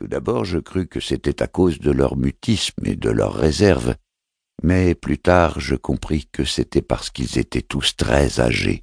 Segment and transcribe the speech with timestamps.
[0.00, 3.96] Tout d'abord, je crus que c'était à cause de leur mutisme et de leur réserve,
[4.62, 8.82] mais plus tard je compris que c'était parce qu'ils étaient tous très âgés.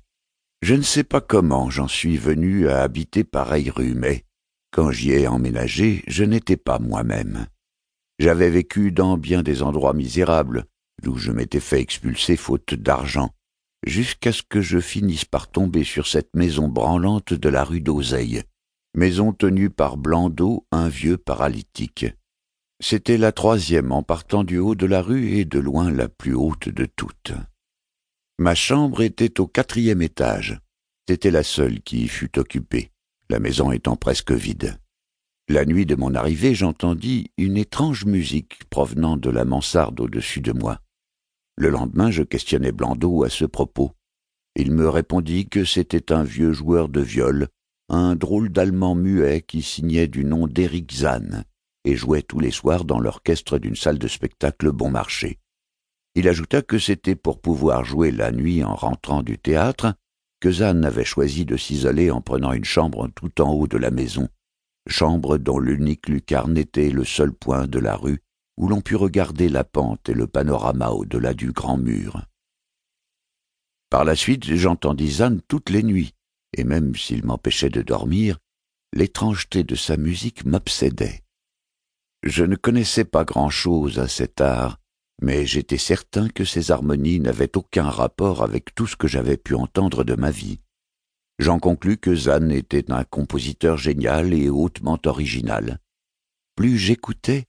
[0.61, 4.25] Je ne sais pas comment j'en suis venu à habiter pareille rue, mais
[4.71, 7.47] quand j'y ai emménagé, je n'étais pas moi-même.
[8.20, 10.65] J'avais vécu dans bien des endroits misérables,
[11.02, 13.31] d'où je m'étais fait expulser faute d'argent,
[13.88, 18.43] jusqu'à ce que je finisse par tomber sur cette maison branlante de la rue d'Oseille,
[18.93, 22.05] maison tenue par Blandot, un vieux paralytique.
[22.79, 26.33] C'était la troisième en partant du haut de la rue et de loin la plus
[26.33, 27.33] haute de toutes.
[28.39, 30.59] Ma chambre était au quatrième étage.
[31.07, 32.92] C'était la seule qui y fut occupée,
[33.30, 34.78] la maison étant presque vide.
[35.50, 40.52] La nuit de mon arrivée, j'entendis une étrange musique provenant de la mansarde au-dessus de
[40.52, 40.81] moi.
[41.56, 43.94] Le lendemain, je questionnai Blandot à ce propos.
[44.56, 47.47] Il me répondit que c'était un vieux joueur de viol,
[47.89, 51.44] un drôle d'allemand muet qui signait du nom d'Éric Zann
[51.86, 55.39] et jouait tous les soirs dans l'orchestre d'une salle de spectacle bon marché.
[56.16, 59.94] Il ajouta que c'était pour pouvoir jouer la nuit en rentrant du théâtre
[60.39, 63.92] que Zann avait choisi de s'isoler en prenant une chambre tout en haut de la
[63.92, 64.28] maison,
[64.88, 68.19] chambre dont l'unique lucarne était le seul point de la rue
[68.58, 72.25] où l'on put regarder la pente et le panorama au-delà du grand mur.
[73.90, 76.14] Par la suite, j'entendis Zann toutes les nuits,
[76.58, 78.38] et même s'il m'empêchait de dormir,
[78.94, 81.23] l'étrangeté de sa musique m'obsédait.
[82.23, 84.80] Je ne connaissais pas grand-chose à cet art,
[85.22, 89.55] mais j'étais certain que ces harmonies n'avaient aucun rapport avec tout ce que j'avais pu
[89.55, 90.59] entendre de ma vie.
[91.39, 95.80] J'en conclus que Zann était un compositeur génial et hautement original.
[96.55, 97.45] Plus j'écoutais,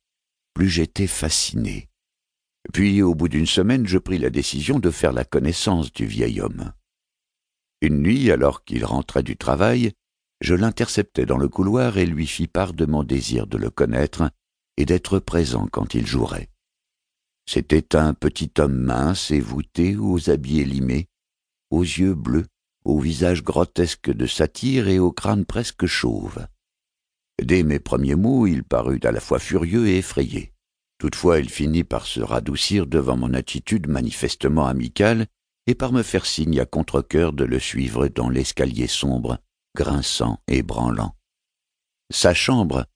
[0.53, 1.89] plus j'étais fasciné.
[2.73, 6.41] Puis, au bout d'une semaine, je pris la décision de faire la connaissance du vieil
[6.41, 6.73] homme.
[7.81, 9.93] Une nuit, alors qu'il rentrait du travail,
[10.41, 14.31] je l'interceptai dans le couloir et lui fis part de mon désir de le connaître
[14.77, 16.49] et d'être présent quand il jouerait.
[17.47, 21.09] C'était un petit homme mince et voûté aux habits élimés,
[21.71, 22.47] aux yeux bleus,
[22.85, 26.47] au visage grotesque de satire et au crâne presque chauve.
[27.43, 30.53] Dès mes premiers mots, il parut à la fois furieux et effrayé.
[30.99, 35.27] Toutefois, il finit par se radoucir devant mon attitude manifestement amicale
[35.69, 39.39] et par me faire signe à contre-cœur de le suivre dans l'escalier sombre,
[39.77, 41.15] grinçant et branlant.
[42.11, 42.87] Sa chambre,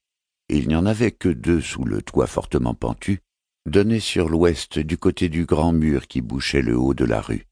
[0.48, 3.20] il n'y en avait que deux sous le toit fortement pentu,
[3.66, 7.46] donnait sur l'ouest du côté du grand mur qui bouchait le haut de la rue.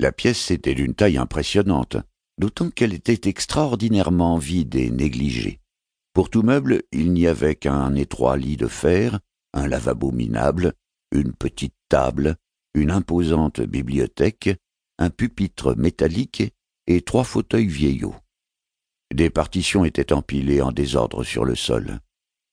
[0.00, 1.98] La pièce était d'une taille impressionnante,
[2.38, 5.60] d'autant qu'elle était extraordinairement vide et négligée.
[6.14, 9.20] Pour tout meuble, il n'y avait qu'un étroit lit de fer,
[9.52, 10.72] un lavabo minable,
[11.12, 12.36] une petite table,
[12.74, 14.50] une imposante bibliothèque,
[14.98, 16.54] un pupitre métallique
[16.86, 18.16] et trois fauteuils vieillots.
[19.14, 22.00] Des partitions étaient empilées en désordre sur le sol.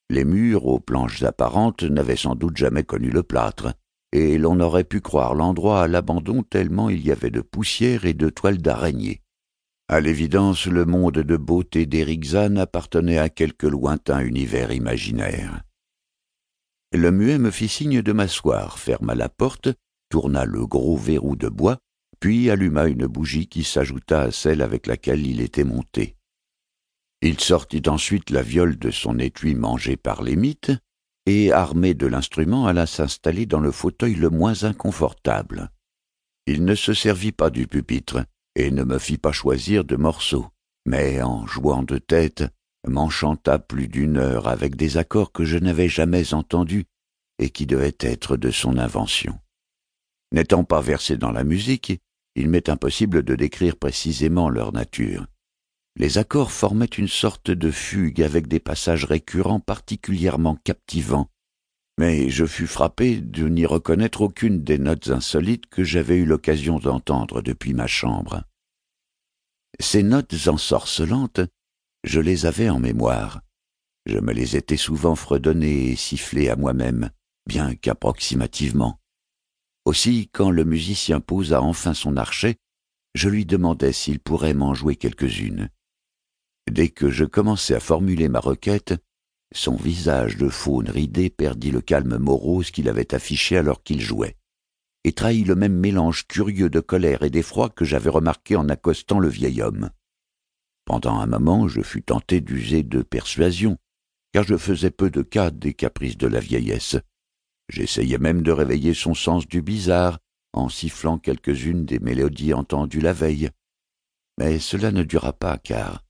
[0.09, 3.73] Les murs, aux planches apparentes, n'avaient sans doute jamais connu le plâtre,
[4.11, 8.13] et l'on aurait pu croire l'endroit à l'abandon tellement il y avait de poussière et
[8.13, 9.21] de toiles d'araignée.
[9.87, 15.63] À l'évidence, le monde de beauté d'Erickzan appartenait à quelque lointain univers imaginaire.
[16.91, 19.69] Le muet me fit signe de m'asseoir, ferma la porte,
[20.15, 21.77] tourna le gros verrou de bois,
[22.21, 26.15] puis alluma une bougie qui s'ajouta à celle avec laquelle il était monté.
[27.21, 30.71] Il sortit ensuite la viole de son étui mangé par les mythes,
[31.25, 35.69] et, armé de l'instrument, alla s'installer dans le fauteuil le moins inconfortable.
[36.47, 38.23] Il ne se servit pas du pupitre,
[38.55, 40.47] et ne me fit pas choisir de morceaux,
[40.85, 42.45] mais en jouant de tête,
[42.87, 46.85] m'enchanta plus d'une heure avec des accords que je n'avais jamais entendus
[47.37, 49.37] et qui devaient être de son invention.
[50.31, 51.99] N'étant pas versé dans la musique,
[52.35, 55.27] il m'est impossible de décrire précisément leur nature.
[55.97, 61.29] Les accords formaient une sorte de fugue avec des passages récurrents particulièrement captivants,
[61.97, 66.79] mais je fus frappé de n'y reconnaître aucune des notes insolites que j'avais eu l'occasion
[66.79, 68.43] d'entendre depuis ma chambre.
[69.79, 71.41] Ces notes ensorcelantes,
[72.03, 73.41] je les avais en mémoire.
[74.05, 77.09] Je me les étais souvent fredonnées et sifflées à moi-même,
[77.47, 78.99] bien qu'approximativement.
[79.85, 82.57] Aussi, quand le musicien posa enfin son archet,
[83.13, 85.69] je lui demandai s'il pourrait m'en jouer quelques-unes.
[86.69, 88.95] Dès que je commençai à formuler ma requête,
[89.53, 94.35] son visage de faune ridé perdit le calme morose qu'il avait affiché alors qu'il jouait,
[95.03, 99.19] et trahit le même mélange curieux de colère et d'effroi que j'avais remarqué en accostant
[99.19, 99.91] le vieil homme.
[100.83, 103.77] Pendant un moment, je fus tenté d'user de persuasion,
[104.33, 106.97] car je faisais peu de cas des caprices de la vieillesse.
[107.69, 110.19] J'essayais même de réveiller son sens du bizarre
[110.53, 113.49] en sifflant quelques-unes des mélodies entendues la veille.
[114.37, 116.03] Mais cela ne dura pas, car,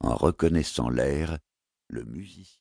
[0.00, 1.38] en reconnaissant l'air,
[1.88, 2.42] le musicien